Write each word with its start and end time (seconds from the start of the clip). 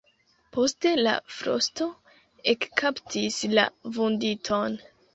Poste 0.55 0.93
la 1.07 1.13
frosto 1.41 1.89
ekkaptis 2.57 3.41
la 3.57 3.71
vunditon. 4.01 4.85